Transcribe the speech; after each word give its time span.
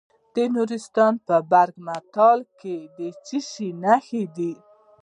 د 0.35 0.37
نورستان 0.53 1.13
په 1.27 1.35
برګ 1.51 1.75
مټال 1.87 2.39
کې 2.59 2.75
د 2.97 2.99
څه 3.25 3.37
شي 3.49 3.69
نښې 3.83 4.23
دي؟ 4.35 4.53